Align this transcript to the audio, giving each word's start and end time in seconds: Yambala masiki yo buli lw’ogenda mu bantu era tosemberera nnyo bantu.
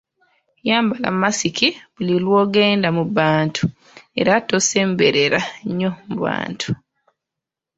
Yambala 0.69 1.09
masiki 1.21 1.67
yo 1.73 1.79
buli 1.93 2.15
lw’ogenda 2.23 2.89
mu 2.97 3.03
bantu 3.17 3.63
era 4.19 4.33
tosemberera 4.49 5.39
nnyo 5.67 5.91
bantu. 6.21 6.69